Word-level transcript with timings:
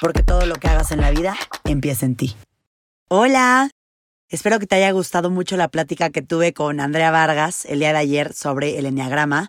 porque 0.00 0.22
todo 0.22 0.46
lo 0.46 0.54
que 0.56 0.68
hagas 0.68 0.92
en 0.92 1.00
la 1.00 1.10
vida 1.10 1.36
empieza 1.64 2.06
en 2.06 2.16
ti. 2.16 2.36
Hola, 3.08 3.70
espero 4.28 4.58
que 4.58 4.66
te 4.66 4.76
haya 4.76 4.90
gustado 4.92 5.30
mucho 5.30 5.56
la 5.56 5.68
plática 5.68 6.10
que 6.10 6.22
tuve 6.22 6.52
con 6.52 6.80
Andrea 6.80 7.10
Vargas 7.10 7.64
el 7.64 7.80
día 7.80 7.92
de 7.92 7.98
ayer 7.98 8.32
sobre 8.32 8.78
el 8.78 8.86
enneagrama. 8.86 9.48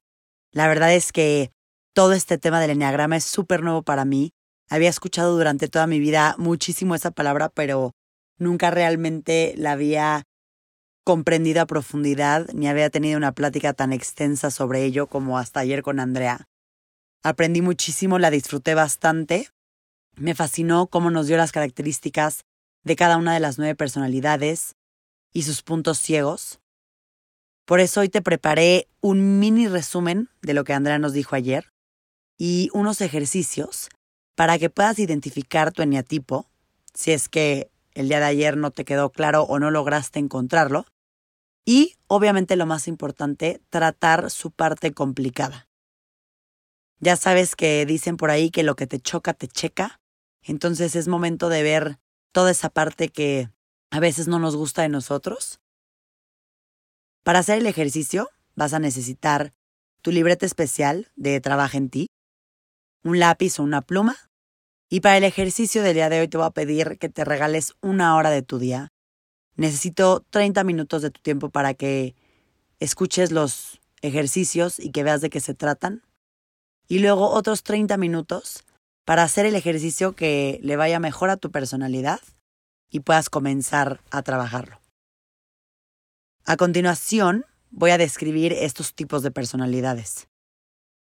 La 0.52 0.68
verdad 0.68 0.94
es 0.94 1.12
que 1.12 1.52
todo 1.94 2.14
este 2.14 2.38
tema 2.38 2.60
del 2.60 2.72
enneagrama 2.72 3.18
es 3.18 3.26
súper 3.26 3.62
nuevo 3.62 3.84
para 3.84 4.06
mí. 4.06 4.32
Había 4.70 4.90
escuchado 4.90 5.36
durante 5.36 5.68
toda 5.68 5.88
mi 5.88 6.00
vida 6.00 6.36
muchísimo 6.38 6.96
esa 6.96 7.12
palabra, 7.12 7.50
pero 7.50 7.92
nunca 8.38 8.72
realmente 8.72 9.54
la 9.58 9.74
había 9.74 10.24
comprendido 11.04 11.62
a 11.62 11.66
profundidad 11.66 12.48
ni 12.54 12.68
había 12.68 12.90
tenido 12.90 13.18
una 13.18 13.32
plática 13.32 13.74
tan 13.74 13.94
extensa 13.94 14.52
sobre 14.52 14.84
ello 14.84 15.08
como 15.08 15.38
hasta 15.38 15.60
ayer 15.60 15.82
con 15.82 16.00
Andrea. 16.00 16.46
Aprendí 17.24 17.62
muchísimo, 17.62 18.20
la 18.20 18.30
disfruté 18.30 18.76
bastante 18.76 19.50
me 20.20 20.36
fascinó 20.36 20.88
cómo 20.88 21.12
nos 21.12 21.28
dio 21.28 21.38
las 21.38 21.52
características 21.52 22.46
de 22.84 22.96
cada 22.96 23.18
una 23.18 23.34
de 23.34 23.40
las 23.40 23.58
nueve 23.58 23.76
personalidades 23.76 24.76
y 25.34 25.44
sus 25.44 25.62
puntos 25.62 26.00
ciegos. 26.00 26.60
Por 27.66 27.80
eso 27.80 28.02
hoy 28.02 28.10
te 28.10 28.22
preparé 28.22 28.88
un 29.02 29.40
mini 29.40 29.68
resumen 29.68 30.30
de 30.42 30.54
lo 30.54 30.64
que 30.64 30.74
Andrea 30.74 31.00
nos 31.00 31.14
dijo 31.14 31.36
ayer 31.36 31.72
y 32.38 32.70
unos 32.74 33.02
ejercicios 33.02 33.90
para 34.36 34.58
que 34.58 34.70
puedas 34.70 35.00
identificar 35.00 35.72
tu 35.72 35.82
eneatipo, 35.82 36.48
si 36.94 37.12
es 37.12 37.30
que 37.30 37.70
el 37.94 38.08
día 38.08 38.20
de 38.20 38.26
ayer 38.26 38.58
no 38.58 38.72
te 38.72 38.86
quedó 38.86 39.12
claro 39.12 39.44
o 39.44 39.60
no 39.60 39.72
lograste 39.72 40.20
encontrarlo, 40.20 40.86
y 41.66 41.98
obviamente 42.08 42.56
lo 42.56 42.66
más 42.66 42.88
importante, 42.88 43.62
tratar 43.70 44.32
su 44.32 44.52
parte 44.52 44.94
complicada. 44.94 45.68
Ya 47.00 47.16
sabes 47.16 47.56
que 47.56 47.86
dicen 47.86 48.18
por 48.18 48.32
ahí 48.32 48.50
que 48.50 48.64
lo 48.64 48.76
que 48.76 48.88
te 48.88 49.00
choca 49.00 49.34
te 49.34 49.48
checa, 49.48 50.00
entonces 50.44 50.96
es 50.96 51.08
momento 51.08 51.50
de 51.50 51.64
ver 51.64 52.00
toda 52.32 52.52
esa 52.52 52.70
parte 52.70 53.10
que 53.10 53.50
a 53.92 54.00
veces 54.00 54.28
no 54.28 54.40
nos 54.40 54.56
gusta 54.56 54.84
de 54.84 54.90
nosotros. 54.90 55.60
Para 57.24 57.40
hacer 57.40 57.58
el 57.60 57.68
ejercicio 57.68 58.30
vas 58.56 58.74
a 58.74 58.80
necesitar 58.80 59.54
tu 60.02 60.12
libreta 60.12 60.46
especial 60.46 61.12
de 61.16 61.42
Trabaja 61.42 61.78
en 61.78 61.90
ti, 61.90 62.08
un 63.04 63.20
lápiz 63.20 63.60
o 63.60 63.64
una 63.64 63.82
pluma. 63.82 64.16
Y 64.90 65.02
para 65.02 65.18
el 65.18 65.24
ejercicio 65.24 65.84
del 65.84 65.94
día 65.94 66.10
de 66.10 66.22
hoy 66.22 66.28
te 66.28 66.38
voy 66.38 66.48
a 66.48 66.52
pedir 66.52 66.98
que 66.98 67.10
te 67.10 67.24
regales 67.26 67.74
una 67.82 68.16
hora 68.16 68.30
de 68.32 68.42
tu 68.42 68.58
día. 68.58 68.90
Necesito 69.56 70.26
30 70.30 70.64
minutos 70.64 71.02
de 71.02 71.12
tu 71.12 71.22
tiempo 71.22 71.50
para 71.50 71.74
que 71.74 72.16
escuches 72.80 73.32
los 73.32 73.80
ejercicios 74.02 74.80
y 74.80 74.92
que 74.92 75.04
veas 75.04 75.22
de 75.22 75.30
qué 75.30 75.42
se 75.42 75.54
tratan. 75.54 76.04
Y 76.88 77.00
luego 77.00 77.30
otros 77.30 77.64
30 77.64 77.98
minutos 77.98 78.64
para 79.10 79.24
hacer 79.24 79.48
el 79.48 79.56
ejercicio 79.56 80.14
que 80.14 80.60
le 80.62 80.76
vaya 80.76 81.00
mejor 81.00 81.32
a 81.32 81.38
tu 81.38 81.50
personalidad 81.50 82.20
y 82.92 83.00
puedas 83.00 83.32
comenzar 83.32 84.02
a 84.12 84.22
trabajarlo. 84.22 84.80
A 86.46 86.58
continuación, 86.58 87.44
voy 87.72 87.90
a 87.90 87.98
describir 87.98 88.54
estos 88.54 88.94
tipos 88.94 89.24
de 89.24 89.32
personalidades. 89.32 90.28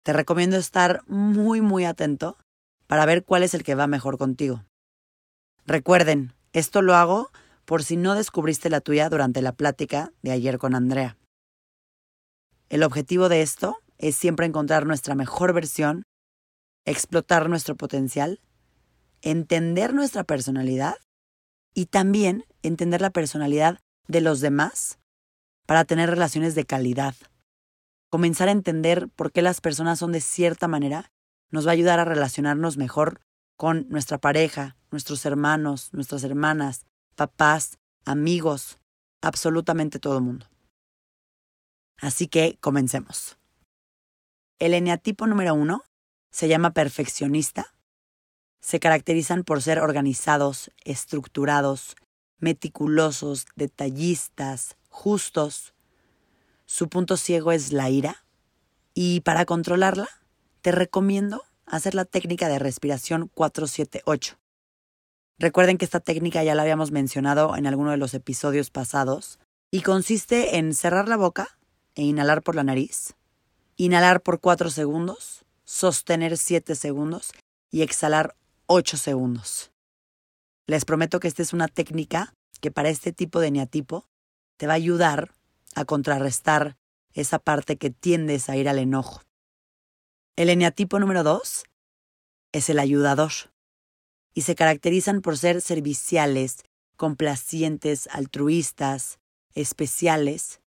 Te 0.05 0.12
recomiendo 0.12 0.56
estar 0.56 1.03
muy, 1.09 1.61
muy 1.61 1.84
atento 1.84 2.39
para 2.87 3.06
ver 3.06 3.25
cuál 3.25 3.43
es 3.43 3.55
el 3.55 3.65
que 3.65 3.75
va 3.75 3.89
mejor 3.89 4.19
contigo. 4.19 4.65
Recuerden, 5.65 6.33
esto 6.53 6.83
lo 6.83 6.94
hago 6.94 7.33
por 7.65 7.83
si 7.83 7.97
no 7.97 8.15
descubriste 8.15 8.71
la 8.71 8.81
tuya 8.81 9.09
durante 9.09 9.43
la 9.43 9.50
plática 9.50 10.12
de 10.23 10.31
ayer 10.31 10.59
con 10.59 10.77
Andrea. 10.77 11.17
El 12.69 12.84
objetivo 12.84 13.28
de 13.28 13.43
esto 13.43 13.78
es 13.99 14.15
siempre 14.15 14.47
encontrar 14.47 14.87
nuestra 14.87 15.17
mejor 15.17 15.53
versión 15.53 16.05
explotar 16.87 17.51
nuestro 17.51 17.77
potencial, 17.77 18.41
entender 19.21 19.93
nuestra 19.93 20.25
personalidad 20.25 20.95
y 21.75 21.87
también 21.87 22.45
entender 22.63 23.03
la 23.03 23.11
personalidad 23.11 23.81
de 24.09 24.21
los 24.23 24.41
demás 24.41 24.99
para 25.67 25.85
tener 25.85 26.09
relaciones 26.09 26.55
de 26.55 26.65
calidad. 26.65 27.15
Comenzar 28.09 28.49
a 28.49 28.53
entender 28.53 29.09
por 29.09 29.33
qué 29.33 29.43
las 29.43 29.61
personas 29.61 29.99
son 29.99 30.13
de 30.13 30.21
cierta 30.21 30.69
manera 30.69 31.11
nos 31.51 31.67
va 31.67 31.71
a 31.71 31.75
ayudar 31.75 31.99
a 31.99 32.05
relacionarnos 32.05 32.77
mejor 32.77 33.21
con 33.57 33.89
nuestra 33.89 34.19
pareja, 34.19 34.77
nuestros 34.91 35.27
hermanos, 35.27 35.93
nuestras 35.93 36.23
hermanas, 36.23 36.87
papás, 37.17 37.79
amigos, 38.05 38.79
absolutamente 39.23 39.99
todo 39.99 40.19
el 40.19 40.25
mundo. 40.25 40.47
Así 42.01 42.29
que 42.29 42.59
comencemos. 42.61 43.39
El 44.59 44.75
eneatipo 44.75 45.27
número 45.27 45.55
uno 45.55 45.83
se 46.37 46.49
llama 46.49 46.75
perfeccionista. 46.75 47.73
Se 48.61 48.79
caracterizan 48.79 49.43
por 49.43 49.63
ser 49.63 49.79
organizados, 49.79 50.71
estructurados, 50.85 51.97
meticulosos, 52.39 53.47
detallistas, 53.57 54.77
justos. 54.91 55.73
Su 56.67 56.91
punto 56.91 57.17
ciego 57.17 57.53
es 57.53 57.73
la 57.73 57.89
ira. 57.89 58.27
Y 58.93 59.21
para 59.21 59.47
controlarla, 59.47 60.09
te 60.61 60.73
recomiendo 60.73 61.43
hacer 61.65 61.95
la 61.95 62.05
técnica 62.05 62.51
de 62.51 62.59
respiración 62.59 63.31
478. 63.33 64.37
Recuerden 65.39 65.79
que 65.79 65.87
esta 65.87 66.01
técnica 66.01 66.45
ya 66.45 66.55
la 66.55 66.61
habíamos 66.61 66.91
mencionado 66.91 67.57
en 67.57 67.67
alguno 67.67 67.93
de 67.93 67.97
los 67.97 68.13
episodios 68.13 68.69
pasados 68.69 69.39
y 69.71 69.81
consiste 69.81 70.59
en 70.59 70.75
cerrar 70.75 71.09
la 71.09 71.17
boca 71.17 71.57
e 71.95 72.03
inhalar 72.03 72.43
por 72.43 72.57
la 72.57 72.63
nariz, 72.63 73.15
inhalar 73.79 74.21
por 74.21 74.39
4 74.39 74.69
segundos, 74.69 75.46
sostener 75.66 76.38
7 76.38 76.75
segundos 76.75 77.32
y 77.71 77.82
exhalar 77.82 78.37
8 78.66 78.97
segundos. 78.97 79.72
Les 80.66 80.84
prometo 80.84 81.21
que 81.21 81.28
esta 81.28 81.43
es 81.43 81.53
una 81.53 81.69
técnica 81.69 82.32
que 82.60 82.71
para 82.71 82.88
este 82.88 83.12
tipo 83.12 83.41
de 83.41 83.49
eneatipo 83.49 84.06
te 84.56 84.66
va 84.66 84.72
a 84.72 84.76
ayudar 84.76 85.34
a 85.75 85.84
contrarrestar 85.84 86.76
esa 87.12 87.38
parte 87.38 87.76
que 87.76 87.91
tiendes 87.91 88.49
a 88.49 88.56
ir 88.56 88.69
al 88.69 88.78
enojo. 88.78 89.22
El 90.37 90.50
eneatipo 90.50 90.99
número 90.99 91.22
2 91.22 91.65
es 92.53 92.71
el 92.71 92.78
ayudador 92.78 93.32
y 94.34 94.43
se 94.43 94.55
caracterizan 94.55 95.21
por 95.21 95.37
ser 95.38 95.60
serviciales, 95.60 96.59
complacientes, 96.97 98.09
altruistas, 98.12 99.19
especiales. 99.55 100.60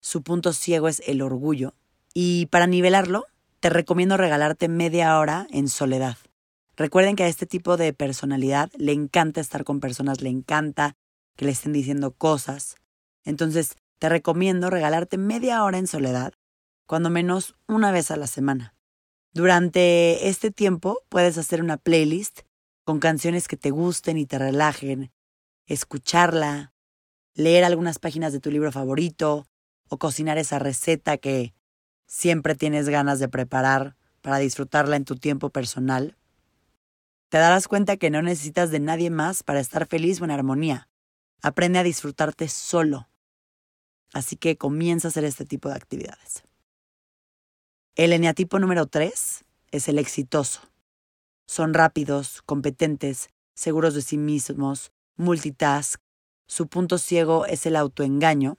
Su 0.00 0.22
punto 0.22 0.52
ciego 0.52 0.88
es 0.88 1.02
el 1.06 1.22
orgullo 1.22 1.74
y 2.14 2.46
para 2.46 2.66
nivelarlo 2.66 3.26
te 3.60 3.70
recomiendo 3.70 4.16
regalarte 4.16 4.68
media 4.68 5.18
hora 5.18 5.46
en 5.50 5.68
soledad. 5.68 6.16
Recuerden 6.76 7.16
que 7.16 7.24
a 7.24 7.28
este 7.28 7.46
tipo 7.46 7.76
de 7.76 7.92
personalidad 7.92 8.70
le 8.76 8.92
encanta 8.92 9.40
estar 9.40 9.64
con 9.64 9.80
personas, 9.80 10.20
le 10.20 10.28
encanta 10.28 10.94
que 11.36 11.44
le 11.44 11.50
estén 11.50 11.72
diciendo 11.72 12.12
cosas. 12.12 12.76
Entonces, 13.24 13.76
te 13.98 14.08
recomiendo 14.08 14.70
regalarte 14.70 15.18
media 15.18 15.64
hora 15.64 15.78
en 15.78 15.88
soledad, 15.88 16.34
cuando 16.86 17.10
menos 17.10 17.56
una 17.66 17.90
vez 17.90 18.10
a 18.10 18.16
la 18.16 18.28
semana. 18.28 18.74
Durante 19.32 20.28
este 20.28 20.50
tiempo 20.50 21.02
puedes 21.08 21.36
hacer 21.36 21.62
una 21.62 21.76
playlist 21.76 22.40
con 22.84 23.00
canciones 23.00 23.48
que 23.48 23.56
te 23.56 23.70
gusten 23.70 24.16
y 24.16 24.26
te 24.26 24.38
relajen, 24.38 25.10
escucharla, 25.66 26.72
leer 27.34 27.64
algunas 27.64 27.98
páginas 27.98 28.32
de 28.32 28.40
tu 28.40 28.50
libro 28.50 28.72
favorito 28.72 29.46
o 29.88 29.98
cocinar 29.98 30.38
esa 30.38 30.58
receta 30.58 31.18
que 31.18 31.54
siempre 32.08 32.56
tienes 32.56 32.88
ganas 32.88 33.20
de 33.20 33.28
preparar 33.28 33.94
para 34.22 34.38
disfrutarla 34.38 34.96
en 34.96 35.04
tu 35.04 35.14
tiempo 35.14 35.50
personal, 35.50 36.16
te 37.28 37.38
darás 37.38 37.68
cuenta 37.68 37.98
que 37.98 38.10
no 38.10 38.22
necesitas 38.22 38.70
de 38.70 38.80
nadie 38.80 39.10
más 39.10 39.42
para 39.42 39.60
estar 39.60 39.86
feliz 39.86 40.20
o 40.20 40.24
en 40.24 40.30
armonía. 40.30 40.88
Aprende 41.42 41.78
a 41.78 41.82
disfrutarte 41.84 42.48
solo. 42.48 43.08
Así 44.14 44.36
que 44.36 44.56
comienza 44.56 45.08
a 45.08 45.10
hacer 45.10 45.24
este 45.24 45.44
tipo 45.44 45.68
de 45.68 45.74
actividades. 45.74 46.42
El 47.94 48.14
eneatipo 48.14 48.58
número 48.58 48.86
3 48.86 49.44
es 49.70 49.88
el 49.88 49.98
exitoso. 49.98 50.62
Son 51.46 51.74
rápidos, 51.74 52.40
competentes, 52.42 53.28
seguros 53.54 53.94
de 53.94 54.02
sí 54.02 54.16
mismos, 54.16 54.92
multitask. 55.16 56.00
Su 56.46 56.68
punto 56.68 56.96
ciego 56.96 57.44
es 57.44 57.66
el 57.66 57.76
autoengaño 57.76 58.56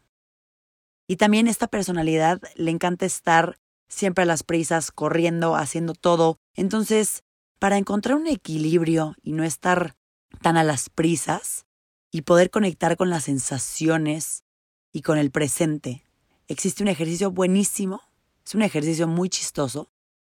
y 1.10 1.16
también 1.16 1.48
esta 1.48 1.68
personalidad 1.68 2.40
le 2.54 2.70
encanta 2.70 3.04
estar 3.04 3.58
siempre 3.88 4.22
a 4.22 4.28
las 4.28 4.44
prisas, 4.44 4.92
corriendo, 4.92 5.56
haciendo 5.56 5.96
todo. 5.96 6.38
Entonces, 6.54 7.24
para 7.58 7.80
encontrar 7.80 8.16
un 8.16 8.28
equilibrio 8.28 9.16
y 9.24 9.32
no 9.32 9.44
estar 9.44 9.96
tan 10.44 10.56
a 10.56 10.64
las 10.64 10.92
prisas 10.92 11.66
y 12.12 12.22
poder 12.22 12.52
conectar 12.52 12.96
con 12.96 13.10
las 13.10 13.24
sensaciones 13.24 14.44
y 14.94 15.02
con 15.02 15.18
el 15.18 15.32
presente. 15.32 16.04
Existe 16.48 16.84
un 16.84 16.90
ejercicio 16.90 17.32
buenísimo, 17.32 18.04
es 18.46 18.54
un 18.54 18.62
ejercicio 18.62 19.08
muy 19.08 19.30
chistoso, 19.30 19.90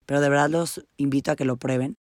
pero 0.06 0.22
de 0.22 0.30
verdad 0.30 0.48
los 0.48 0.86
invito 0.96 1.32
a 1.32 1.36
que 1.36 1.44
lo 1.44 1.58
prueben. 1.58 1.98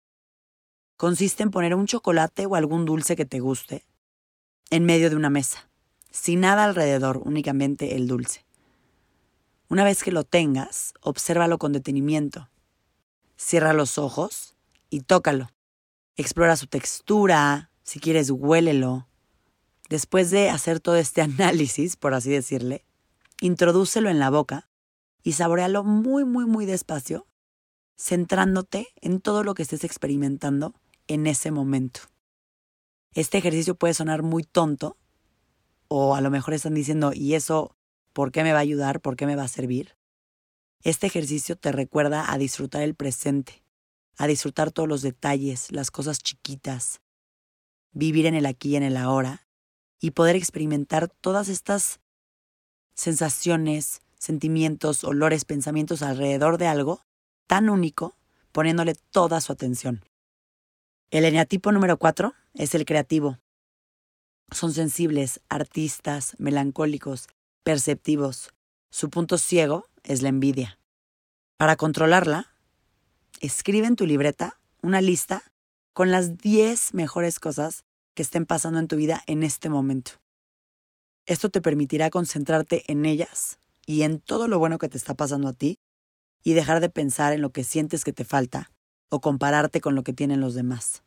Consiste 0.97 1.43
en 1.43 1.51
poner 1.51 1.75
un 1.75 1.85
chocolate 1.85 2.47
o 2.47 2.55
algún 2.55 2.87
dulce 2.87 3.15
que 3.15 3.27
te 3.27 3.41
guste 3.41 3.85
en 4.71 4.87
medio 4.87 5.11
de 5.11 5.17
una 5.17 5.29
mesa, 5.29 5.69
sin 6.11 6.41
nada 6.41 6.65
alrededor, 6.65 7.21
únicamente 7.27 7.95
el 7.95 8.09
dulce. 8.09 8.44
Una 9.75 9.83
vez 9.83 10.05
que 10.05 10.13
lo 10.13 10.23
tengas, 10.23 10.95
obsérvalo 11.01 11.59
con 11.59 11.73
detenimiento. 11.73 12.49
Cierra 13.37 13.73
los 13.73 13.99
ojos 13.99 14.55
y 14.89 15.01
tócalo. 15.01 15.51
Explora 16.15 16.55
su 16.55 16.69
textura, 16.69 17.73
si 17.83 17.99
quieres 17.99 18.31
huélelo. 18.31 19.09
Después 19.89 20.31
de 20.31 20.49
hacer 20.49 20.79
todo 20.79 20.95
este 20.95 21.23
análisis, 21.23 21.97
por 21.97 22.15
así 22.15 22.31
decirle, 22.31 22.85
introdúcelo 23.41 24.11
en 24.11 24.21
la 24.21 24.31
boca 24.31 24.69
y 25.25 25.33
saborealo 25.33 25.83
muy, 25.83 26.25
muy, 26.25 26.47
muy 26.47 26.67
despacio, 26.67 27.27
centrándote 27.99 28.87
en 29.01 29.21
todo 29.21 29.43
lo 29.43 29.55
que 29.55 29.65
estés 29.65 29.83
experimentando 29.83 30.73
en 31.09 31.27
ese 31.27 31.51
momento. 31.51 31.99
Este 33.13 33.39
ejercicio 33.39 33.75
puede 33.75 33.95
sonar 33.95 34.23
muy 34.23 34.45
tonto, 34.45 34.97
o 35.89 36.15
a 36.15 36.21
lo 36.21 36.31
mejor 36.31 36.55
están 36.55 36.75
diciendo, 36.75 37.11
¿y 37.13 37.35
eso 37.35 37.74
por 38.15 38.33
qué 38.33 38.43
me 38.45 38.53
va 38.53 38.59
a 38.59 38.63
ayudar? 38.63 39.01
¿Por 39.01 39.17
qué 39.17 39.27
me 39.27 39.37
va 39.37 39.43
a 39.43 39.49
servir? 39.49 39.97
Este 40.83 41.07
ejercicio 41.07 41.57
te 41.57 41.73
recuerda 41.73 42.33
a 42.33 42.39
disfrutar 42.39 42.83
el 42.83 42.95
presente, 42.95 43.65
a 44.17 44.27
disfrutar 44.27 44.71
todos 44.71 44.89
los 44.89 45.03
detalles, 45.03 45.71
las 45.73 45.91
cosas 45.91 46.21
chiquitas, 46.21 47.01
vivir 47.93 48.27
en 48.27 48.35
el 48.35 48.47
aquí 48.47 48.71
y 48.71 48.77
en 48.77 48.85
el 48.85 48.97
ahora 48.97 49.49
y 50.01 50.13
poder 50.13 50.37
experimentar 50.37 51.09
todas 51.09 51.49
estas 51.49 52.01
sensaciones, 52.95 54.03
sentimientos, 54.17 55.03
olores, 55.05 55.45
pensamientos 55.45 56.03
alrededor 56.03 56.57
de 56.57 56.69
algo 56.69 57.03
tan 57.47 57.69
único, 57.69 58.17
poniéndole 58.53 58.95
toda 59.11 59.41
su 59.41 59.53
atención. 59.53 60.05
El 61.11 61.25
eneatipo 61.25 61.73
número 61.73 61.99
cuatro 61.99 62.35
es 62.55 62.75
el 62.75 62.85
creativo. 62.85 63.39
Son 64.51 64.73
sensibles, 64.73 65.41
artistas, 65.49 66.37
melancólicos, 66.39 67.27
perceptivos. 67.65 68.51
Su 68.91 69.11
punto 69.11 69.39
ciego 69.39 69.89
es 70.05 70.23
la 70.23 70.29
envidia. 70.29 70.79
Para 71.57 71.77
controlarla, 71.77 72.55
escribe 73.41 73.87
en 73.87 73.97
tu 73.97 74.07
libreta 74.07 74.61
una 74.83 75.01
lista 75.01 75.43
con 75.93 76.11
las 76.11 76.39
10 76.39 76.95
mejores 76.95 77.41
cosas 77.41 77.85
que 78.15 78.23
estén 78.23 78.47
pasando 78.47 78.79
en 78.79 78.89
tu 78.89 78.97
vida 78.97 79.23
en 79.27 79.43
este 79.43 79.69
momento. 79.69 80.13
Esto 81.27 81.49
te 81.49 81.61
permitirá 81.61 82.11
concentrarte 82.11 82.85
en 82.93 83.07
ellas 83.07 83.59
y 83.87 84.03
en 84.03 84.21
todo 84.21 84.47
lo 84.47 84.59
bueno 84.59 84.79
que 84.79 84.89
te 84.89 84.99
está 84.99 85.15
pasando 85.15 85.49
a 85.49 85.53
ti 85.53 85.79
y 86.43 86.53
dejar 86.53 86.81
de 86.81 86.91
pensar 86.91 87.33
en 87.33 87.41
lo 87.41 87.51
que 87.51 87.65
sientes 87.65 88.05
que 88.05 88.13
te 88.13 88.25
falta 88.25 88.71
o 89.09 89.21
compararte 89.21 89.81
con 89.81 89.95
lo 89.95 90.05
que 90.05 90.13
tienen 90.13 90.41
los 90.41 90.55
demás. 90.55 91.03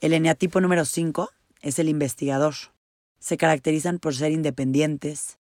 El 0.00 0.12
eneatipo 0.12 0.60
número 0.60 0.84
5 0.84 1.30
es 1.60 1.78
el 1.78 1.88
investigador. 1.88 2.54
Se 3.18 3.36
caracterizan 3.36 3.98
por 3.98 4.14
ser 4.14 4.32
independientes, 4.32 5.38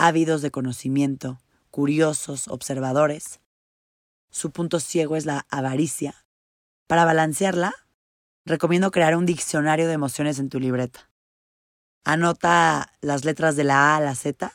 ávidos 0.00 0.40
de 0.40 0.50
conocimiento, 0.50 1.40
curiosos, 1.70 2.48
observadores. 2.48 3.40
Su 4.30 4.50
punto 4.50 4.80
ciego 4.80 5.14
es 5.14 5.26
la 5.26 5.46
avaricia. 5.50 6.24
Para 6.86 7.04
balancearla, 7.04 7.74
recomiendo 8.46 8.90
crear 8.90 9.14
un 9.14 9.26
diccionario 9.26 9.86
de 9.86 9.92
emociones 9.92 10.38
en 10.38 10.48
tu 10.48 10.58
libreta. 10.58 11.10
Anota 12.02 12.94
las 13.02 13.26
letras 13.26 13.56
de 13.56 13.64
la 13.64 13.92
A 13.92 13.96
a 13.96 14.00
la 14.00 14.14
Z 14.14 14.52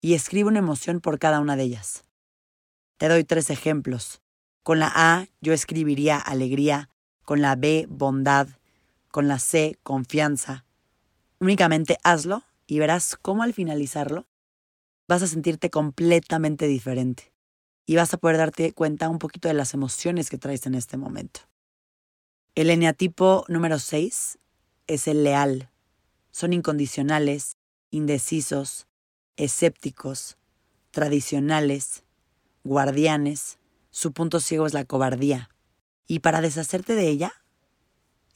y 0.00 0.14
escribe 0.14 0.48
una 0.48 0.60
emoción 0.60 1.00
por 1.00 1.18
cada 1.18 1.40
una 1.40 1.56
de 1.56 1.64
ellas. 1.64 2.04
Te 2.96 3.08
doy 3.08 3.24
tres 3.24 3.50
ejemplos. 3.50 4.22
Con 4.62 4.78
la 4.78 4.92
A 4.94 5.26
yo 5.40 5.52
escribiría 5.52 6.16
alegría, 6.16 6.90
con 7.24 7.42
la 7.42 7.56
B 7.56 7.86
bondad, 7.90 8.46
con 9.10 9.26
la 9.26 9.40
C 9.40 9.78
confianza. 9.82 10.64
Únicamente 11.40 11.98
hazlo 12.04 12.44
y 12.68 12.78
verás 12.78 13.16
cómo 13.20 13.42
al 13.42 13.52
finalizarlo 13.52 14.29
vas 15.10 15.22
a 15.24 15.26
sentirte 15.26 15.70
completamente 15.70 16.68
diferente 16.68 17.32
y 17.84 17.96
vas 17.96 18.14
a 18.14 18.16
poder 18.16 18.36
darte 18.36 18.72
cuenta 18.72 19.08
un 19.08 19.18
poquito 19.18 19.48
de 19.48 19.54
las 19.54 19.74
emociones 19.74 20.30
que 20.30 20.38
traes 20.38 20.66
en 20.66 20.76
este 20.76 20.96
momento. 20.96 21.40
El 22.54 22.70
eneatipo 22.70 23.44
número 23.48 23.80
6 23.80 24.38
es 24.86 25.08
el 25.08 25.24
leal. 25.24 25.68
Son 26.30 26.52
incondicionales, 26.52 27.56
indecisos, 27.90 28.86
escépticos, 29.36 30.38
tradicionales, 30.92 32.04
guardianes. 32.62 33.58
Su 33.90 34.12
punto 34.12 34.38
ciego 34.38 34.64
es 34.66 34.74
la 34.74 34.84
cobardía. 34.84 35.50
Y 36.06 36.20
para 36.20 36.40
deshacerte 36.40 36.94
de 36.94 37.08
ella, 37.08 37.32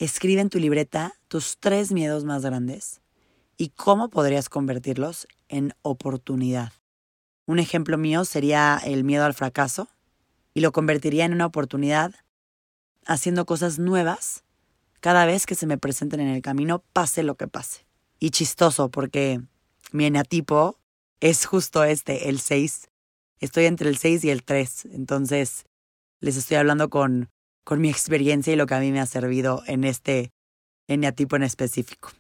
escribe 0.01 0.41
en 0.41 0.51
tu 0.51 0.59
libreta 0.59 1.15
tus 1.29 1.57
tres 1.61 1.93
miedos 1.93 2.25
más 2.25 2.45
grandes 2.45 3.01
y 3.57 3.69
cómo 3.69 4.11
podrías 4.11 4.49
convertirlos 4.49 5.29
en 5.55 5.73
oportunidad. 5.83 6.73
Un 7.47 7.61
ejemplo 7.61 7.97
mío 7.97 8.25
sería 8.25 8.81
el 8.85 9.05
miedo 9.05 9.25
al 9.25 9.35
fracaso 9.35 9.89
y 10.53 10.61
lo 10.61 10.73
convertiría 10.73 11.25
en 11.25 11.33
una 11.33 11.47
oportunidad 11.47 12.13
haciendo 13.07 13.47
cosas 13.47 13.79
nuevas 13.79 14.43
cada 15.01 15.27
vez 15.27 15.47
que 15.47 15.55
se 15.55 15.67
me 15.67 15.79
presenten 15.79 16.21
en 16.21 16.29
el 16.29 16.43
camino, 16.43 16.83
pase 16.93 17.23
lo 17.23 17.37
que 17.37 17.47
pase. 17.47 17.87
Y 18.19 18.31
chistoso 18.31 18.91
porque 18.91 19.41
mi 19.93 20.07
enatipo 20.07 20.79
es 21.21 21.45
justo 21.45 21.85
este, 21.85 22.31
el 22.31 22.41
6. 22.41 22.89
Estoy 23.39 23.67
entre 23.67 23.91
el 23.91 23.99
6 23.99 24.25
y 24.25 24.31
el 24.31 24.43
3, 24.43 24.87
entonces 24.87 25.67
les 26.21 26.37
estoy 26.37 26.57
hablando 26.57 26.89
con, 26.89 27.31
con 27.65 27.81
mi 27.81 27.91
experiencia 27.91 28.53
y 28.53 28.57
lo 28.57 28.67
que 28.67 28.75
a 28.75 28.81
mí 28.81 28.91
me 28.91 29.01
ha 29.01 29.07
servido 29.07 29.63
en 29.67 29.85
este 29.85 30.33
eneatipo 30.89 31.37
en 31.37 31.43
específico. 31.43 32.11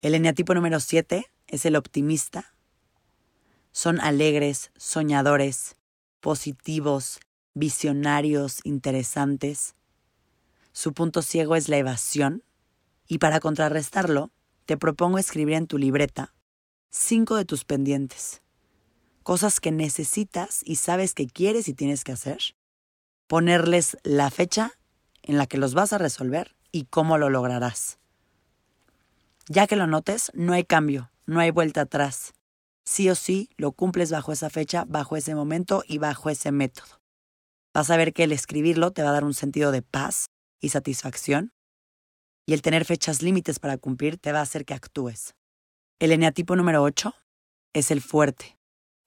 El 0.00 0.14
eneatipo 0.14 0.54
número 0.54 0.78
7 0.78 1.31
es 1.52 1.66
el 1.66 1.76
optimista. 1.76 2.54
Son 3.70 4.00
alegres, 4.00 4.72
soñadores, 4.76 5.76
positivos, 6.20 7.20
visionarios, 7.54 8.60
interesantes. 8.64 9.76
Su 10.72 10.94
punto 10.94 11.22
ciego 11.22 11.54
es 11.54 11.68
la 11.68 11.76
evasión. 11.76 12.42
Y 13.06 13.18
para 13.18 13.38
contrarrestarlo, 13.38 14.32
te 14.64 14.76
propongo 14.76 15.18
escribir 15.18 15.54
en 15.54 15.66
tu 15.66 15.78
libreta 15.78 16.34
cinco 16.90 17.36
de 17.36 17.44
tus 17.44 17.64
pendientes. 17.64 18.42
Cosas 19.22 19.60
que 19.60 19.70
necesitas 19.70 20.62
y 20.64 20.76
sabes 20.76 21.14
que 21.14 21.26
quieres 21.26 21.68
y 21.68 21.74
tienes 21.74 22.02
que 22.02 22.12
hacer. 22.12 22.38
Ponerles 23.26 23.98
la 24.02 24.30
fecha 24.30 24.72
en 25.22 25.36
la 25.36 25.46
que 25.46 25.58
los 25.58 25.74
vas 25.74 25.92
a 25.92 25.98
resolver 25.98 26.56
y 26.70 26.84
cómo 26.84 27.18
lo 27.18 27.28
lograrás. 27.28 27.98
Ya 29.48 29.66
que 29.66 29.76
lo 29.76 29.86
notes, 29.86 30.30
no 30.34 30.54
hay 30.54 30.64
cambio, 30.64 31.11
no 31.26 31.40
hay 31.40 31.50
vuelta 31.50 31.82
atrás. 31.82 32.32
Sí 32.84 33.08
o 33.08 33.14
sí 33.14 33.50
lo 33.56 33.72
cumples 33.72 34.10
bajo 34.10 34.32
esa 34.32 34.50
fecha, 34.50 34.84
bajo 34.86 35.16
ese 35.16 35.34
momento 35.34 35.84
y 35.86 35.98
bajo 35.98 36.30
ese 36.30 36.52
método. 36.52 37.00
Vas 37.74 37.90
a 37.90 37.96
ver 37.96 38.12
que 38.12 38.24
el 38.24 38.32
escribirlo 38.32 38.90
te 38.90 39.02
va 39.02 39.10
a 39.10 39.12
dar 39.12 39.24
un 39.24 39.34
sentido 39.34 39.72
de 39.72 39.82
paz 39.82 40.26
y 40.60 40.70
satisfacción, 40.70 41.52
y 42.46 42.54
el 42.54 42.62
tener 42.62 42.84
fechas 42.84 43.22
límites 43.22 43.58
para 43.58 43.78
cumplir 43.78 44.18
te 44.18 44.32
va 44.32 44.40
a 44.40 44.42
hacer 44.42 44.64
que 44.64 44.74
actúes. 44.74 45.34
El 46.00 46.12
eneatipo 46.12 46.56
número 46.56 46.82
8 46.82 47.14
es 47.72 47.90
el 47.90 48.00
fuerte. 48.00 48.58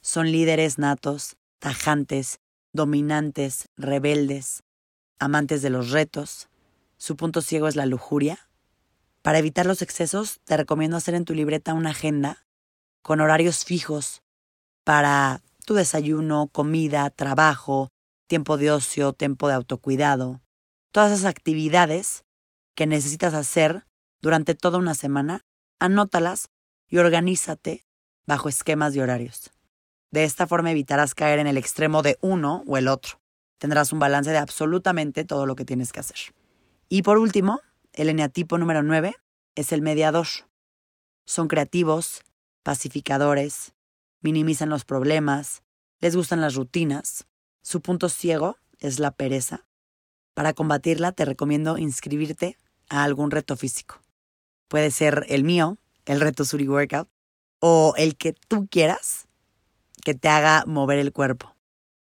Son 0.01 0.31
líderes 0.31 0.77
natos, 0.77 1.35
tajantes, 1.59 2.39
dominantes, 2.73 3.67
rebeldes, 3.75 4.63
amantes 5.19 5.61
de 5.61 5.69
los 5.69 5.91
retos. 5.91 6.47
Su 6.97 7.17
punto 7.17 7.41
ciego 7.41 7.67
es 7.67 7.75
la 7.75 7.85
lujuria. 7.85 8.49
Para 9.25 9.39
evitar 9.39 9.65
los 9.65 9.81
excesos, 9.81 10.39
te 10.45 10.55
recomiendo 10.55 10.97
hacer 10.97 11.15
en 11.15 11.25
tu 11.25 11.33
libreta 11.33 11.73
una 11.73 11.89
agenda 11.89 12.45
con 13.01 13.21
horarios 13.21 13.65
fijos 13.65 14.21
para 14.83 15.41
tu 15.65 15.73
desayuno, 15.73 16.47
comida, 16.51 17.09
trabajo, 17.09 17.89
tiempo 18.27 18.57
de 18.57 18.69
ocio, 18.69 19.13
tiempo 19.13 19.47
de 19.47 19.55
autocuidado. 19.55 20.41
Todas 20.91 21.11
esas 21.11 21.25
actividades 21.25 22.23
que 22.75 22.85
necesitas 22.85 23.33
hacer 23.33 23.87
durante 24.21 24.53
toda 24.53 24.77
una 24.77 24.93
semana, 24.93 25.41
anótalas 25.79 26.49
y 26.87 26.99
organízate 26.99 27.83
bajo 28.27 28.47
esquemas 28.47 28.93
de 28.93 29.01
horarios. 29.01 29.49
De 30.11 30.23
esta 30.23 30.45
forma 30.45 30.69
evitarás 30.69 31.15
caer 31.15 31.39
en 31.39 31.47
el 31.47 31.57
extremo 31.57 32.03
de 32.03 32.19
uno 32.21 32.61
o 32.67 32.77
el 32.77 32.87
otro. 32.87 33.19
Tendrás 33.57 33.91
un 33.91 33.97
balance 33.97 34.29
de 34.29 34.37
absolutamente 34.37 35.25
todo 35.25 35.47
lo 35.47 35.55
que 35.55 35.65
tienes 35.65 35.91
que 35.91 36.01
hacer. 36.01 36.35
Y 36.89 37.01
por 37.01 37.17
último, 37.17 37.61
el 37.95 38.09
eneatipo 38.09 38.57
número 38.57 38.83
9 38.83 39.15
es 39.55 39.71
el 39.71 39.81
mediador. 39.81 40.27
Son 41.25 41.47
creativos, 41.47 42.21
pacificadores, 42.63 43.73
minimizan 44.21 44.69
los 44.69 44.85
problemas, 44.85 45.63
les 45.99 46.15
gustan 46.15 46.41
las 46.41 46.55
rutinas. 46.55 47.25
Su 47.61 47.81
punto 47.81 48.09
ciego 48.09 48.57
es 48.79 48.99
la 48.99 49.11
pereza. 49.11 49.65
Para 50.33 50.53
combatirla 50.53 51.13
te 51.13 51.25
recomiendo 51.25 51.77
inscribirte 51.77 52.57
a 52.89 53.03
algún 53.03 53.31
reto 53.31 53.55
físico. 53.55 54.01
Puede 54.67 54.91
ser 54.91 55.25
el 55.29 55.43
mío, 55.43 55.77
el 56.05 56.19
reto 56.19 56.43
Suri 56.43 56.67
Workout, 56.67 57.09
o 57.59 57.93
el 57.97 58.17
que 58.17 58.33
tú 58.33 58.67
quieras 58.67 59.27
que 60.03 60.13
te 60.13 60.27
haga 60.27 60.65
mover 60.67 60.99
el 60.99 61.13
cuerpo. 61.13 61.55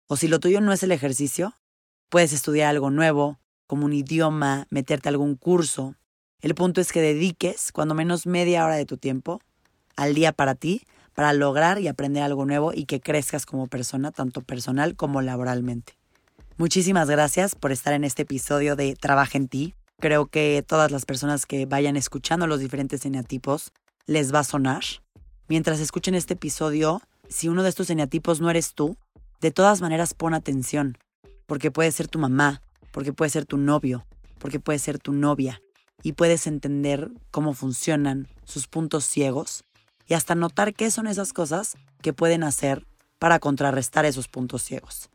O 0.07 0.17
si 0.17 0.27
lo 0.27 0.39
tuyo 0.39 0.61
no 0.61 0.73
es 0.73 0.83
el 0.83 0.91
ejercicio, 0.91 1.53
puedes 2.09 2.33
estudiar 2.33 2.69
algo 2.69 2.89
nuevo, 2.89 3.39
como 3.67 3.85
un 3.85 3.93
idioma, 3.93 4.67
meterte 4.69 5.09
a 5.09 5.11
algún 5.11 5.35
curso. 5.35 5.95
El 6.41 6.55
punto 6.55 6.81
es 6.81 6.91
que 6.91 7.01
dediques 7.01 7.71
cuando 7.71 7.95
menos 7.95 8.25
media 8.25 8.65
hora 8.65 8.75
de 8.75 8.85
tu 8.85 8.97
tiempo 8.97 9.41
al 9.95 10.13
día 10.13 10.31
para 10.31 10.55
ti, 10.55 10.85
para 11.13 11.33
lograr 11.33 11.79
y 11.79 11.87
aprender 11.87 12.23
algo 12.23 12.45
nuevo 12.45 12.73
y 12.73 12.85
que 12.85 12.99
crezcas 12.99 13.45
como 13.45 13.67
persona, 13.67 14.11
tanto 14.11 14.41
personal 14.41 14.95
como 14.95 15.21
laboralmente. 15.21 15.93
Muchísimas 16.57 17.09
gracias 17.09 17.55
por 17.55 17.71
estar 17.71 17.93
en 17.93 18.03
este 18.03 18.23
episodio 18.23 18.75
de 18.75 18.95
Trabaja 18.95 19.37
en 19.37 19.47
ti. 19.47 19.73
Creo 19.99 20.27
que 20.27 20.63
todas 20.65 20.91
las 20.91 21.05
personas 21.05 21.45
que 21.45 21.65
vayan 21.65 21.95
escuchando 21.95 22.47
los 22.47 22.59
diferentes 22.59 23.05
eneatipos 23.05 23.71
les 24.05 24.33
va 24.33 24.39
a 24.39 24.43
sonar. 24.43 24.83
Mientras 25.47 25.79
escuchen 25.79 26.15
este 26.15 26.33
episodio, 26.33 27.01
si 27.29 27.47
uno 27.47 27.63
de 27.63 27.69
estos 27.69 27.89
eneatipos 27.89 28.41
no 28.41 28.49
eres 28.49 28.73
tú, 28.73 28.97
de 29.41 29.51
todas 29.51 29.81
maneras 29.81 30.13
pon 30.13 30.33
atención, 30.33 30.97
porque 31.45 31.71
puede 31.71 31.91
ser 31.91 32.07
tu 32.07 32.19
mamá, 32.19 32.61
porque 32.95 33.11
puede 33.11 33.29
ser 33.29 33.45
tu 33.45 33.57
novio, 33.57 34.05
porque 34.39 34.61
puede 34.61 34.79
ser 34.79 34.99
tu 34.99 35.11
novia, 35.11 35.61
y 36.01 36.13
puedes 36.13 36.47
entender 36.47 37.11
cómo 37.29 37.53
funcionan 37.53 38.29
sus 38.45 38.67
puntos 38.67 39.03
ciegos 39.03 39.65
y 40.07 40.13
hasta 40.13 40.33
notar 40.33 40.73
qué 40.73 40.89
son 40.89 41.05
esas 41.05 41.33
cosas 41.33 41.75
que 42.01 42.13
pueden 42.13 42.41
hacer 42.41 42.87
para 43.19 43.39
contrarrestar 43.39 44.05
esos 44.05 44.29
puntos 44.29 44.61
ciegos. 44.61 45.09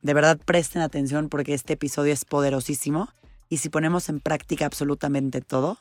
De 0.00 0.14
verdad 0.14 0.40
presten 0.42 0.80
atención 0.80 1.28
porque 1.28 1.52
este 1.52 1.74
episodio 1.74 2.14
es 2.14 2.24
poderosísimo 2.24 3.10
y 3.50 3.58
si 3.58 3.68
ponemos 3.68 4.08
en 4.08 4.20
práctica 4.20 4.64
absolutamente 4.64 5.42
todo, 5.42 5.76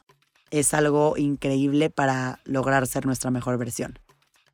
es 0.51 0.73
algo 0.73 1.15
increíble 1.15 1.89
para 1.89 2.41
lograr 2.43 2.85
ser 2.85 3.05
nuestra 3.05 3.31
mejor 3.31 3.57
versión. 3.57 3.97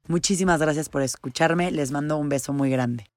Muchísimas 0.07 0.61
gracias 0.61 0.89
por 0.89 1.01
escucharme, 1.01 1.71
les 1.71 1.89
mando 1.89 2.17
un 2.17 2.29
beso 2.29 2.53
muy 2.53 2.69
grande. 2.69 3.10